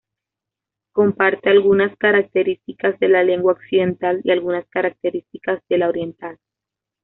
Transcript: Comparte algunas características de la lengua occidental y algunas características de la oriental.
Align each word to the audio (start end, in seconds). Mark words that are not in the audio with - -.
Comparte 0.93 1.51
algunas 1.51 1.95
características 1.95 2.97
de 2.99 3.07
la 3.09 3.23
lengua 3.23 3.53
occidental 3.53 4.19
y 4.23 4.31
algunas 4.31 4.65
características 4.71 5.61
de 5.69 5.77
la 5.77 5.89
oriental. 5.89 6.39